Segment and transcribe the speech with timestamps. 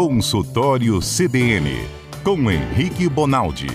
[0.00, 1.72] Consultório CBN,
[2.22, 3.66] com Henrique Bonaldi.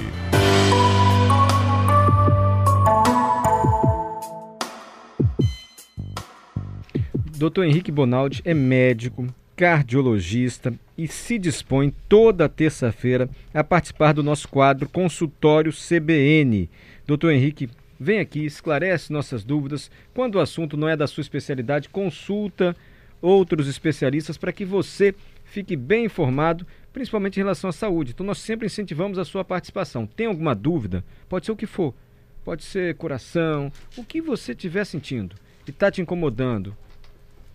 [7.38, 7.64] Dr.
[7.65, 14.87] Henrique Bonaldi é médico, cardiologista e se dispõe toda terça-feira a participar do nosso quadro
[14.87, 16.69] Consultório CBN.
[17.05, 17.69] Doutor Henrique,
[18.00, 19.92] vem aqui, esclarece nossas dúvidas.
[20.14, 22.74] Quando o assunto não é da sua especialidade, consulta
[23.23, 28.11] outros especialistas para que você fique bem informado, principalmente em relação à saúde.
[28.11, 30.05] Então nós sempre incentivamos a sua participação.
[30.05, 31.05] Tem alguma dúvida?
[31.29, 31.95] Pode ser o que for.
[32.44, 36.75] Pode ser coração, o que você estiver sentindo e está te incomodando.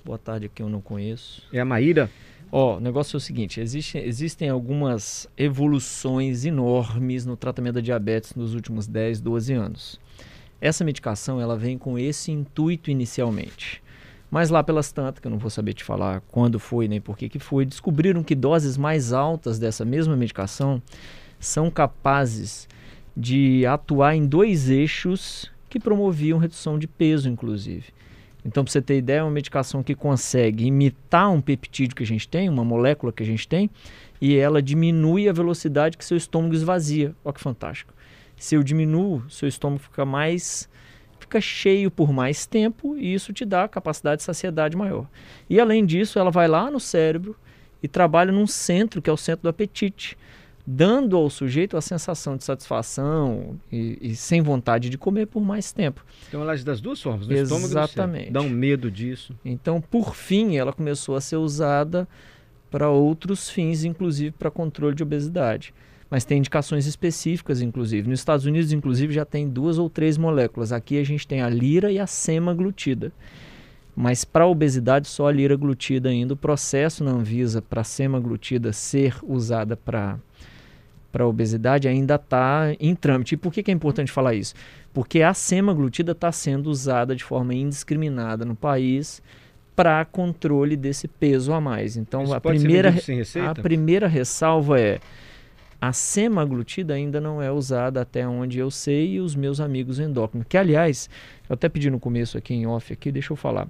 [0.04, 1.44] Boa tarde a quem eu não conheço.
[1.52, 2.10] É a Maíra?
[2.52, 7.82] Ó, oh, o negócio é o seguinte: existe, existem algumas evoluções enormes no tratamento da
[7.82, 10.00] diabetes nos últimos 10, 12 anos.
[10.60, 13.82] Essa medicação ela vem com esse intuito inicialmente.
[14.30, 17.18] Mas lá pelas tantas, que eu não vou saber te falar quando foi nem por
[17.18, 20.82] que, que foi, descobriram que doses mais altas dessa mesma medicação
[21.40, 22.68] são capazes
[23.16, 27.86] de atuar em dois eixos que promoviam redução de peso, inclusive.
[28.44, 32.08] Então, para você ter ideia, é uma medicação que consegue imitar um peptídeo que a
[32.08, 33.70] gente tem, uma molécula que a gente tem,
[34.22, 37.14] e ela diminui a velocidade que seu estômago esvazia.
[37.24, 37.94] Olha que fantástico.
[38.36, 40.70] Se eu diminuo, seu estômago fica mais
[41.20, 45.08] fica cheio por mais tempo e isso te dá capacidade de saciedade maior.
[45.50, 47.36] E além disso, ela vai lá no cérebro
[47.82, 50.16] e trabalha num centro que é o centro do apetite,
[50.70, 55.72] dando ao sujeito a sensação de satisfação e, e sem vontade de comer por mais
[55.72, 56.06] tempo.
[56.28, 58.32] Então ela age das duas formas, no Exatamente.
[58.32, 59.34] Dá um medo disso.
[59.46, 62.06] Então, por fim, ela começou a ser usada
[62.70, 65.74] para outros fins, inclusive para controle de obesidade.
[66.10, 68.10] Mas tem indicações específicas, inclusive.
[68.10, 70.74] Nos Estados Unidos, inclusive, já tem duas ou três moléculas.
[70.74, 73.14] Aqui a gente tem a lira e a semaglutida.
[73.96, 76.34] Mas para a obesidade, só a lira glutida ainda.
[76.34, 80.20] O processo na Anvisa para a semaglutida ser usada para
[81.12, 83.36] para a obesidade ainda está em trâmite.
[83.36, 84.54] E por que, que é importante falar isso?
[84.94, 89.22] Porque a semaglutida está sendo usada de forma indiscriminada no país
[89.76, 91.98] para controle desse peso a mais.
[91.98, 92.94] Então isso a primeira
[93.48, 95.00] a primeira ressalva é
[95.80, 100.48] a semaglutida ainda não é usada até onde eu sei e os meus amigos endócrinos.
[100.50, 101.08] Que aliás,
[101.48, 103.68] eu até pedi no começo aqui em off aqui, deixa eu falar.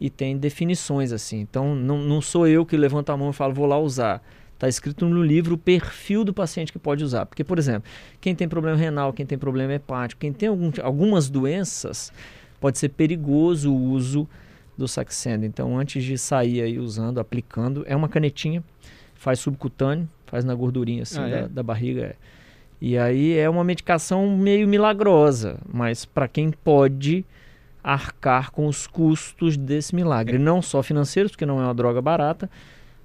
[0.00, 1.40] e tem definições assim.
[1.40, 4.22] Então, não, não sou eu que levanto a mão e falo, vou lá usar
[4.58, 7.24] Está escrito no livro o perfil do paciente que pode usar.
[7.26, 7.88] Porque, por exemplo,
[8.20, 12.12] quem tem problema renal, quem tem problema hepático, quem tem algum, algumas doenças,
[12.58, 14.28] pode ser perigoso o uso
[14.76, 15.46] do Saxenda.
[15.46, 18.64] Então, antes de sair aí usando, aplicando, é uma canetinha,
[19.14, 21.48] faz subcutâneo, faz na gordurinha assim ah, da, é?
[21.48, 22.02] da, barriga.
[22.02, 22.16] É.
[22.80, 27.24] E aí é uma medicação meio milagrosa, mas para quem pode
[27.80, 30.38] arcar com os custos desse milagre, é.
[30.38, 32.50] não só financeiros, porque não é uma droga barata,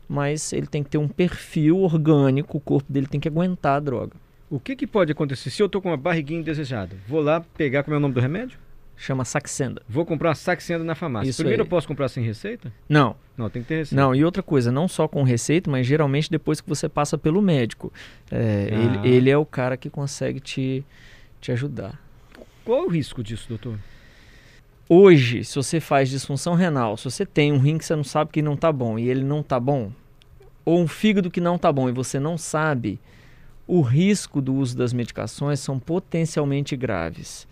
[0.08, 3.80] mas ele tem que ter um perfil orgânico, o corpo dele tem que aguentar a
[3.80, 4.14] droga.
[4.50, 6.96] O que, que pode acontecer se eu estou com uma barriguinha indesejada?
[7.08, 8.60] Vou lá pegar como é o nome do remédio?
[8.96, 9.82] Chama Saxenda.
[9.90, 11.28] Vou comprar uma Saxenda na farmácia.
[11.30, 11.66] Isso Primeiro aí.
[11.66, 12.72] eu posso comprar sem receita?
[12.88, 13.16] Não.
[13.36, 14.00] Não, tem que ter receita.
[14.00, 17.42] Não, e outra coisa, não só com receita, mas geralmente depois que você passa pelo
[17.42, 17.92] médico.
[18.30, 18.76] É, Ah.
[19.06, 20.86] ele, ele é o cara que consegue te,
[21.42, 22.00] te ajudar.
[22.64, 23.80] Qual é o risco disso, doutor?
[24.90, 28.32] Hoje, se você faz disfunção renal, se você tem um rim que você não sabe
[28.32, 29.92] que não está bom e ele não está bom,
[30.66, 33.00] ou um fígado que não está bom e você não sabe,
[33.66, 37.48] o risco do uso das medicações são potencialmente graves.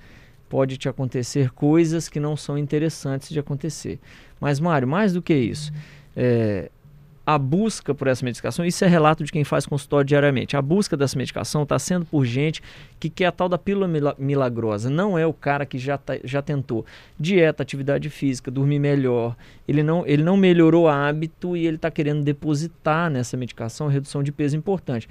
[0.50, 3.98] Pode te acontecer coisas que não são interessantes de acontecer.
[4.40, 5.72] Mas, Mário, mais do que isso,
[6.16, 6.70] é,
[7.26, 10.58] a busca por essa medicação, isso é relato de quem faz consultório diariamente.
[10.58, 12.62] A busca dessa medicação está sendo por gente
[13.00, 14.90] que quer a tal da pílula milagrosa.
[14.90, 16.84] Não é o cara que já, tá, já tentou
[17.20, 19.36] dieta, atividade física, dormir melhor.
[19.68, 24.24] Ele não, ele não melhorou o hábito e ele está querendo depositar nessa medicação redução
[24.24, 25.08] de peso importante.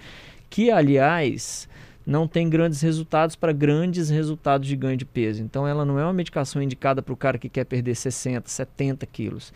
[0.49, 1.69] Que, aliás,
[2.05, 5.45] não tem grandes resultados para grandes resultados de ganho de peso.
[5.45, 9.07] Então, ela não é uma medicação indicada para o cara que quer perder 60, 70
[9.07, 9.53] quilos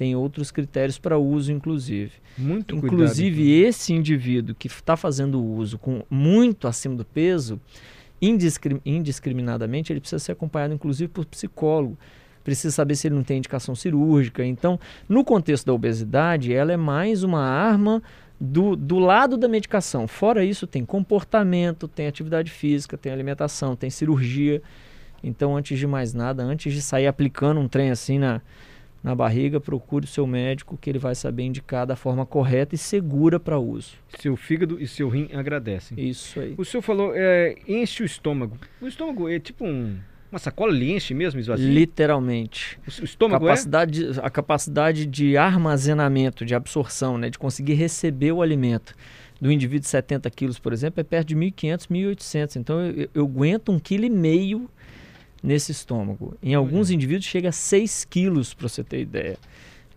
[0.00, 2.12] tem outros critérios para uso, inclusive.
[2.38, 3.68] Muito Inclusive, cuidado, então.
[3.68, 7.60] esse indivíduo que está fazendo uso com muito acima do peso,
[8.18, 11.98] indiscrim indiscriminadamente, ele precisa ser acompanhado, inclusive, por psicólogo.
[12.42, 14.42] Precisa saber se ele não tem indicação cirúrgica.
[14.42, 18.02] Então, no contexto da obesidade, ela é mais uma arma
[18.40, 20.08] do, do lado da medicação.
[20.08, 24.62] Fora isso, tem comportamento, tem atividade física, tem alimentação, tem cirurgia.
[25.22, 28.40] Então, antes de mais nada, antes de sair aplicando um trem assim na,
[29.02, 32.78] na barriga, procure o seu médico que ele vai saber indicar da forma correta e
[32.78, 33.94] segura para uso.
[34.18, 35.98] Seu fígado e seu rim agradecem.
[35.98, 36.54] Isso aí.
[36.58, 38.58] O senhor falou, é, enche o estômago.
[38.80, 39.96] O estômago é tipo um,
[40.30, 41.66] uma sacola, ele enche mesmo, esvazia?
[41.66, 42.78] Literalmente.
[42.86, 44.10] O estômago capacidade é?
[44.22, 48.94] A capacidade de armazenamento, de absorção, né, de conseguir receber o alimento
[49.40, 52.56] do indivíduo de 70 quilos, por exemplo, é perto de 1.500, 1.800.
[52.56, 54.68] Então eu, eu, eu aguento um quilo e meio
[55.42, 56.36] nesse estômago.
[56.42, 59.36] Em alguns indivíduos chega a 6 quilos, para você ter ideia.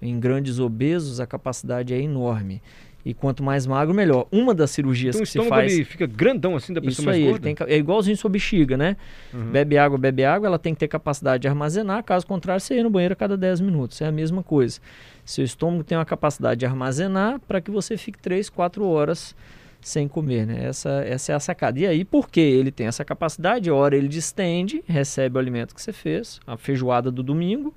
[0.01, 2.61] Em grandes obesos a capacidade é enorme.
[3.05, 4.27] E quanto mais magro, melhor.
[4.31, 5.73] Uma das cirurgias então, que se faz...
[5.73, 7.49] ele fica grandão assim da pessoa Isso mais aí, gorda?
[7.49, 8.95] Ele tem, é igualzinho sua bexiga, né?
[9.33, 9.51] Uhum.
[9.51, 12.83] Bebe água, bebe água, ela tem que ter capacidade de armazenar, caso contrário, você ia
[12.83, 13.99] no banheiro a cada 10 minutos.
[13.99, 14.79] É a mesma coisa.
[15.25, 19.35] Seu estômago tem uma capacidade de armazenar para que você fique 3, 4 horas
[19.83, 20.65] sem comer, né?
[20.65, 21.79] Essa, essa é a sacada.
[21.79, 25.93] E aí, porque ele tem essa capacidade, hora ele distende, recebe o alimento que você
[25.93, 27.73] fez, a feijoada do domingo,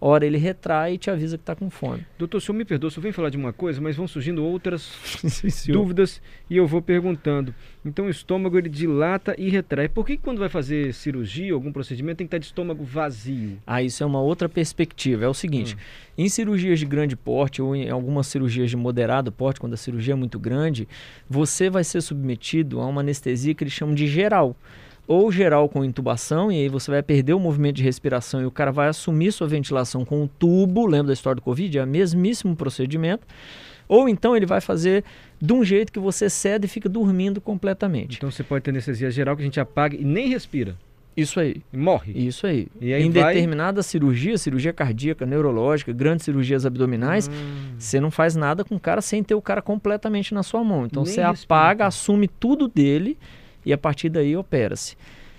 [0.00, 2.06] hora ele retrai e te avisa que está com fome.
[2.18, 4.92] Doutor, o senhor me perdoa, senhor vem falar de uma coisa, mas vão surgindo outras
[5.68, 7.54] dúvidas e eu vou perguntando.
[7.84, 9.88] Então o estômago ele dilata e retrai.
[9.88, 13.58] Por que quando vai fazer cirurgia, algum procedimento, tem que estar de estômago vazio?
[13.66, 15.24] Ah, isso é uma outra perspectiva.
[15.24, 15.78] É o seguinte, hum.
[16.18, 20.14] em cirurgias de grande porte ou em algumas cirurgias de moderado porte, quando a cirurgia
[20.14, 20.88] é muito grande,
[21.28, 24.56] você vai ser submetido a uma anestesia que eles chamam de geral
[25.10, 28.50] ou geral com intubação, e aí você vai perder o movimento de respiração e o
[28.50, 31.78] cara vai assumir sua ventilação com um tubo, lembra da história do Covid?
[31.78, 33.26] É o mesmíssimo procedimento.
[33.88, 35.02] Ou então ele vai fazer
[35.42, 38.18] de um jeito que você cede e fica dormindo completamente.
[38.18, 40.76] Então você pode ter anestesia geral que a gente apaga e nem respira.
[41.16, 41.60] Isso aí.
[41.72, 42.12] E morre.
[42.14, 42.68] Isso aí.
[42.80, 43.34] E aí em vai...
[43.34, 47.74] determinada cirurgia, cirurgia cardíaca, neurológica, grandes cirurgias abdominais, hum.
[47.76, 50.86] você não faz nada com o cara sem ter o cara completamente na sua mão.
[50.86, 53.18] Então Nem você apaga, assume tudo dele
[53.64, 54.96] e a partir daí opera-se.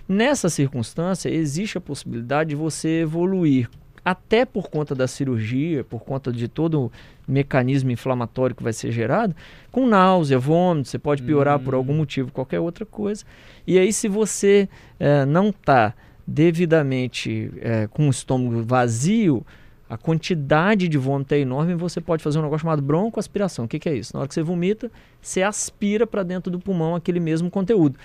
[0.07, 3.69] Nessa circunstância, existe a possibilidade de você evoluir,
[4.03, 6.91] até por conta da cirurgia, por conta de todo o
[7.27, 9.35] mecanismo inflamatório que vai ser gerado,
[9.71, 11.63] com náusea, vômito, você pode piorar hum.
[11.63, 13.23] por algum motivo, qualquer outra coisa.
[13.65, 14.67] E aí, se você
[15.00, 15.94] é, não está
[16.25, 19.45] devidamente é, com o estômago vazio,
[19.91, 23.65] a quantidade de vômito é enorme e você pode fazer um negócio chamado broncoaspiração.
[23.65, 24.13] O que, que é isso?
[24.13, 24.89] Na hora que você vomita,
[25.21, 27.99] você aspira para dentro do pulmão aquele mesmo conteúdo.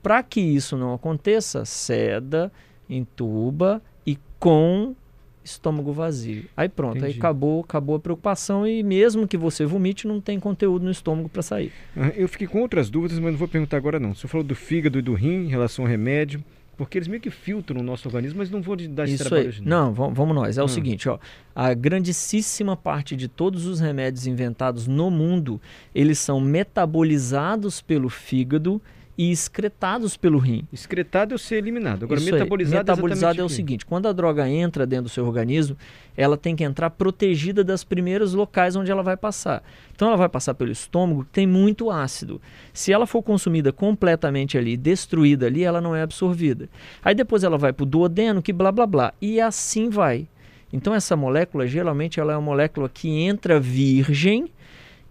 [0.00, 2.52] Para que isso não aconteça, ceda,
[2.88, 4.94] entuba e com
[5.42, 6.44] estômago vazio.
[6.56, 7.14] Aí pronto, Entendi.
[7.14, 11.28] aí acabou, acabou a preocupação e mesmo que você vomite, não tem conteúdo no estômago
[11.28, 11.72] para sair.
[12.14, 14.14] Eu fiquei com outras dúvidas, mas não vou perguntar agora não.
[14.14, 16.40] Você falou do fígado e do rim em relação ao remédio.
[16.76, 19.50] Porque eles meio que filtram o nosso organismo, mas não vou dar esse Isso trabalho
[19.50, 19.60] aí.
[19.60, 20.56] Não, vamos nós.
[20.56, 20.64] É hum.
[20.64, 21.18] o seguinte, ó,
[21.54, 25.60] a grandíssima parte de todos os remédios inventados no mundo,
[25.94, 28.80] eles são metabolizados pelo fígado
[29.22, 30.66] e excretados pelo rim.
[30.72, 32.04] Excretado é o ser eliminado.
[32.04, 32.80] Agora, Isso metabolizado, aí.
[32.80, 35.76] metabolizado é, é o seguinte: quando a droga entra dentro do seu organismo,
[36.16, 39.62] ela tem que entrar protegida das primeiros locais onde ela vai passar.
[39.94, 42.42] Então, ela vai passar pelo estômago, que tem muito ácido.
[42.72, 46.68] Se ela for consumida completamente ali, destruída ali, ela não é absorvida.
[47.04, 49.14] Aí depois ela vai para o duodeno, que blá blá blá.
[49.22, 50.26] E assim vai.
[50.72, 54.50] Então, essa molécula, geralmente, ela é uma molécula que entra virgem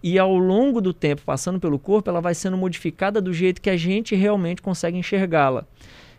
[0.02, 3.70] e ao longo do tempo, passando pelo corpo, ela vai sendo modificada do jeito que
[3.70, 5.64] a gente realmente consegue enxergá-la.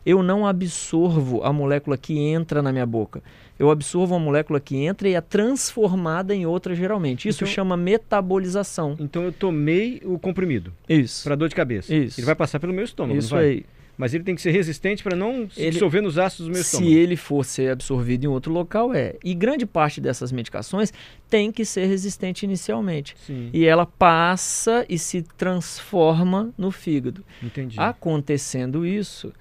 [0.06, 3.22] Eu não absorvo a molécula que entra na minha boca.
[3.58, 7.28] Eu absorvo a molécula que entra e é transformada em outra geralmente.
[7.28, 8.98] Isso então, chama metabolização.
[9.00, 10.74] Então eu tomei o comprimido.
[10.90, 11.24] Isso.
[11.24, 11.94] Para dor de cabeça.
[11.94, 12.20] Isso.
[12.20, 13.18] Ele vai passar pelo meu estômago.
[13.18, 13.66] Isso aí.
[13.98, 16.68] Mas ele tem que ser resistente para não se dissolver nos ácidos do meu se
[16.68, 16.92] estômago.
[16.92, 19.16] Se ele for ser absorvido em outro local, é.
[19.24, 20.92] E grande parte dessas medicações
[21.30, 23.16] tem que ser resistente inicialmente.
[23.26, 23.50] Sim.
[23.54, 27.24] E ela passa e se transforma no fígado.
[27.42, 27.80] Entendi.
[27.80, 29.32] Acontecendo isso,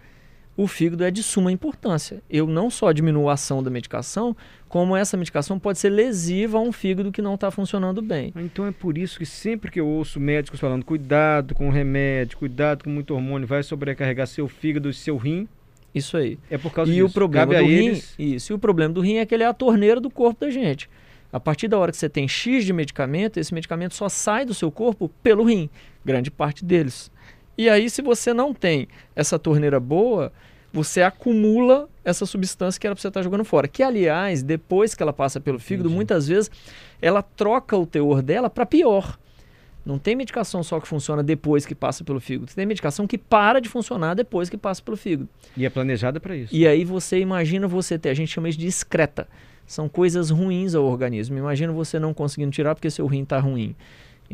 [0.57, 2.23] o fígado é de suma importância.
[2.29, 4.37] Eu não só diminuo a ação da medicação,
[4.69, 8.33] como essa medicação pode ser lesiva a um fígado que não está funcionando bem.
[8.37, 12.39] Então é por isso que sempre que eu ouço médicos falando cuidado com o remédio,
[12.39, 15.49] cuidado com muito hormônio, vai sobrecarregar seu fígado e seu rim.
[15.95, 16.39] Isso aí.
[16.51, 17.07] É por causa e disso.
[17.07, 18.15] o problema Cabe do rim, eles...
[18.19, 18.53] isso.
[18.53, 20.89] E o problema do rim é que ele é a torneira do corpo da gente.
[21.33, 24.53] A partir da hora que você tem X de medicamento, esse medicamento só sai do
[24.53, 25.69] seu corpo pelo rim,
[26.05, 27.11] grande parte deles.
[27.57, 30.33] E aí, se você não tem essa torneira boa,
[30.73, 33.69] você acumula essa substância que era para você estar tá jogando fora.
[33.69, 35.97] Que, aliás, depois que ela passa pelo fígado, Entendi.
[35.97, 36.51] muitas vezes
[37.01, 39.19] ela troca o teor dela para pior.
[39.85, 42.53] Não tem medicação só que funciona depois que passa pelo fígado.
[42.55, 45.29] Tem medicação que para de funcionar depois que passa pelo fígado.
[45.57, 46.55] E é planejada para isso.
[46.55, 49.27] E aí você imagina você ter, a gente chama isso de excreta.
[49.67, 51.37] São coisas ruins ao organismo.
[51.37, 53.75] Imagina você não conseguindo tirar porque seu rim está ruim.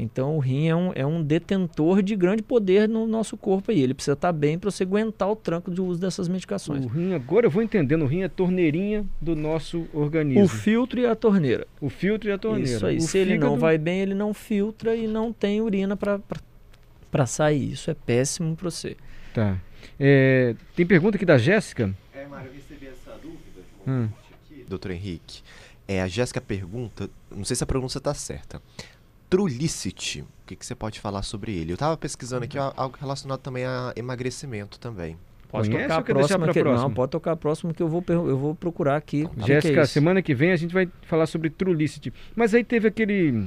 [0.00, 3.82] Então o rim é um, é um detentor de grande poder no nosso corpo e
[3.82, 6.84] ele precisa estar tá bem para você aguentar o tranco de uso dessas medicações.
[6.84, 10.44] O rim, agora eu vou entendendo, o rim é a torneirinha do nosso organismo.
[10.44, 11.66] O filtro e a torneira.
[11.80, 12.70] O filtro e a torneira.
[12.70, 12.98] Isso aí.
[12.98, 13.30] O Se fígado...
[13.32, 17.72] ele não vai bem, ele não filtra e não tem urina para sair.
[17.72, 18.96] Isso é péssimo para você.
[19.34, 19.60] Tá.
[19.98, 21.92] É, tem pergunta aqui da Jéssica?
[22.14, 24.08] É, Mário, eu recebi essa dúvida hum.
[24.32, 25.42] aqui, doutor Henrique.
[25.88, 28.62] É, a Jéssica pergunta, não sei se a pronúncia está certa.
[29.28, 30.22] Trulicity.
[30.22, 31.72] O que, que você pode falar sobre ele?
[31.72, 35.16] Eu estava pesquisando aqui algo relacionado também a emagrecimento também.
[35.48, 36.88] Pode Conhece tocar a próxima que, próxima?
[36.88, 39.26] Não, pode tocar a próxima que eu vou, eu vou procurar aqui.
[39.46, 42.12] Jéssica, é semana que vem a gente vai falar sobre Trulicity.
[42.36, 43.46] Mas aí teve aquele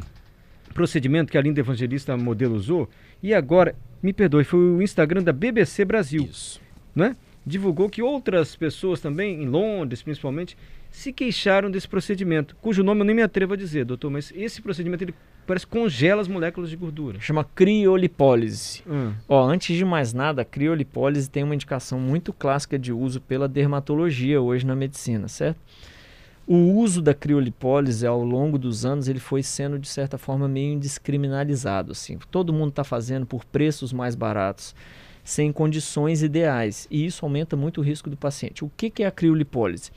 [0.73, 2.89] procedimento que a Linda Evangelista modelo usou
[3.21, 6.23] e agora, me perdoe, foi o Instagram da BBC Brasil.
[6.23, 6.59] Isso.
[6.95, 7.15] Né?
[7.45, 10.57] Divulgou que outras pessoas também, em Londres principalmente,
[10.89, 14.61] se queixaram desse procedimento, cujo nome eu nem me atrevo a dizer, doutor, mas esse
[14.61, 15.13] procedimento ele
[15.45, 17.19] parece que congela as moléculas de gordura.
[17.19, 18.83] Chama criolipólise.
[18.87, 19.13] Hum.
[19.27, 23.47] Ó, antes de mais nada, a criolipólise tem uma indicação muito clássica de uso pela
[23.47, 25.59] dermatologia hoje na medicina, certo?
[26.47, 30.73] O uso da criolipólise ao longo dos anos ele foi sendo de certa forma meio
[30.73, 32.17] indiscriminalizado, assim.
[32.29, 34.75] Todo mundo está fazendo por preços mais baratos,
[35.23, 38.65] sem condições ideais, e isso aumenta muito o risco do paciente.
[38.65, 39.91] O que, que é a criolipólise?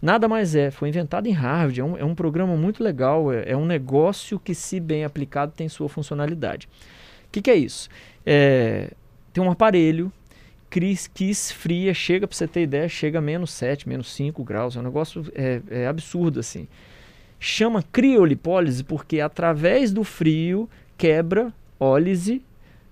[0.00, 3.50] Nada mais é, foi inventado em Harvard, é um, é um programa muito legal, é,
[3.50, 6.68] é, um negócio que, se bem aplicado, tem sua funcionalidade.
[7.26, 7.88] O que, que, é isso?
[8.24, 8.92] É,
[9.32, 10.12] tem um aparelho
[10.70, 14.80] que, esfria, chega, para você ter ideia, chega a menos 7, menos 5 graus, é
[14.80, 16.68] um negócio é, é absurdo assim.
[17.40, 22.42] Chama criolipólise porque através do frio quebra ólise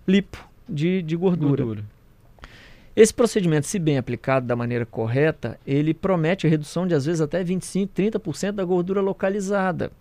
[0.07, 1.65] lipo de, de gordura.
[1.65, 1.96] gordura.
[2.97, 7.21] Esse procedimento, se bem aplicado da maneira correta, ele promete a redução de às vezes
[7.21, 9.93] até 25, 30% da gordura localizada.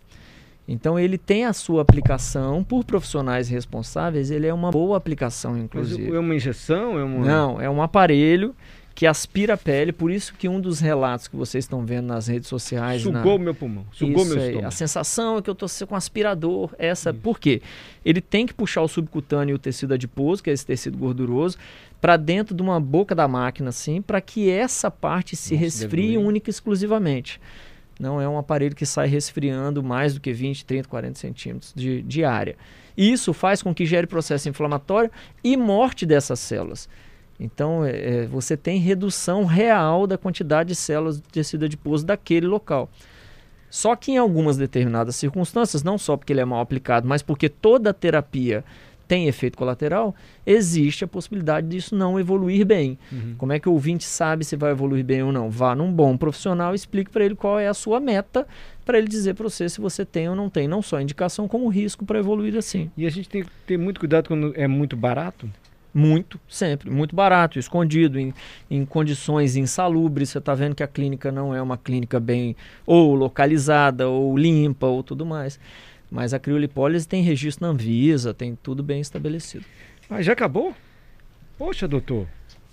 [0.65, 6.05] Então ele tem a sua aplicação por profissionais responsáveis, ele é uma boa aplicação, inclusive.
[6.05, 6.97] Mas é uma injeção?
[6.97, 7.25] É uma...
[7.25, 8.55] Não, é um aparelho
[8.95, 12.27] que aspira a pele, por isso que um dos relatos que vocês estão vendo nas
[12.27, 13.01] redes sociais...
[13.01, 13.43] Sugou na...
[13.43, 14.67] meu pulmão, sugou isso meu aí, estômago.
[14.69, 17.09] A sensação é que eu estou com aspirador, essa...
[17.09, 17.19] Isso.
[17.19, 17.61] Por quê?
[18.05, 21.57] Ele tem que puxar o subcutâneo e o tecido adiposo, que é esse tecido gorduroso,
[21.99, 26.17] para dentro de uma boca da máquina, assim, para que essa parte se Nossa, resfrie
[26.17, 27.41] única e exclusivamente.
[27.99, 32.01] Não é um aparelho que sai resfriando mais do que 20, 30, 40 centímetros de,
[32.01, 32.55] de área.
[32.95, 35.11] Isso faz com que gere processo inflamatório
[35.43, 36.87] e morte dessas células.
[37.39, 42.47] Então, é, é, você tem redução real da quantidade de células de tecido adiposo daquele
[42.47, 42.89] local.
[43.69, 47.49] Só que em algumas determinadas circunstâncias, não só porque ele é mal aplicado, mas porque
[47.49, 48.63] toda terapia
[49.07, 50.15] tem efeito colateral,
[50.45, 52.97] existe a possibilidade disso não evoluir bem.
[53.11, 53.35] Uhum.
[53.37, 55.49] Como é que o ouvinte sabe se vai evoluir bem ou não?
[55.49, 58.47] Vá num bom profissional e explique para ele qual é a sua meta,
[58.83, 61.67] para ele dizer para você se você tem ou não tem, não só indicação, como
[61.67, 62.89] risco para evoluir assim.
[62.97, 65.49] E a gente tem que ter muito cuidado quando é muito barato?
[65.97, 66.89] Muito, sempre.
[66.89, 68.33] Muito barato, escondido, em,
[68.69, 70.27] em condições insalubres.
[70.27, 72.53] Você está vendo que a clínica não é uma clínica bem
[72.85, 75.57] ou localizada, ou limpa, ou tudo mais.
[76.11, 79.63] Mas a criolipólise tem registro na Anvisa, tem tudo bem estabelecido.
[80.09, 80.73] Ah, já acabou?
[81.57, 82.27] Poxa, doutor.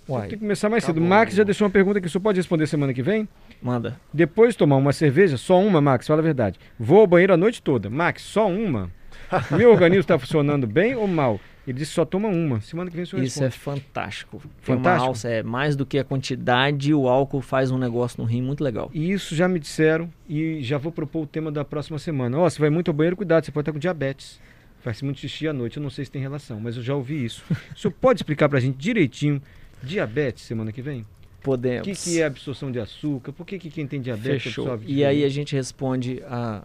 [0.07, 0.99] Uai, tem que começar mais cedo.
[0.99, 3.25] Max já deixou uma pergunta que só pode responder semana que vem.
[3.61, 3.97] Manda.
[4.13, 6.59] Depois de tomar uma cerveja, só uma, Max, fala a verdade.
[6.77, 7.89] Vou ao banheiro a noite toda.
[7.89, 8.91] Max, só uma?
[9.57, 11.39] Meu organismo está funcionando bem ou mal?
[11.65, 12.59] Ele disse que só toma uma.
[12.59, 13.79] Semana que vem o senhor Isso responde.
[13.79, 14.41] é fantástico.
[14.61, 15.07] Fantástico.
[15.07, 18.63] Alça, é mais do que a quantidade, o álcool faz um negócio no rim muito
[18.63, 18.91] legal.
[18.93, 22.37] E isso já me disseram e já vou propor o tema da próxima semana.
[22.37, 24.41] Ó, oh, você vai muito ao banheiro, cuidado, você pode estar com diabetes.
[24.81, 27.23] Faz muito xixi à noite, eu não sei se tem relação, mas eu já ouvi
[27.23, 27.43] isso.
[27.73, 29.41] o senhor pode explicar pra gente direitinho
[29.81, 31.05] diabetes semana que vem?
[31.41, 31.87] Podemos.
[31.87, 33.31] O que, que é absorção de açúcar?
[33.31, 34.65] Por que, que quem tem diabetes Fechou.
[34.65, 36.63] absorve E aí a gente responde a,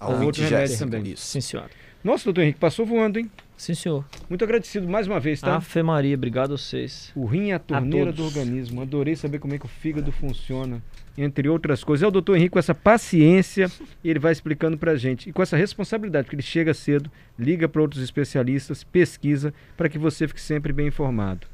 [0.00, 1.12] a outro remédio também.
[1.12, 1.26] Isso.
[1.26, 1.70] Sim, senhora.
[2.02, 3.30] Nossa, doutor Henrique, passou voando, hein?
[3.56, 4.04] Sim, senhor.
[4.28, 5.56] Muito agradecido mais uma vez, tá?
[5.56, 7.10] Ave Maria, obrigado a vocês.
[7.14, 8.80] O rim é a torneira A do organismo.
[8.80, 10.80] Adorei saber como é que o fígado funciona,
[11.16, 12.04] entre outras coisas.
[12.04, 13.68] É o doutor Henrique com essa paciência,
[14.04, 15.28] ele vai explicando pra gente.
[15.28, 19.98] E com essa responsabilidade, porque ele chega cedo, liga para outros especialistas, pesquisa, para que
[19.98, 21.48] você fique sempre bem informado.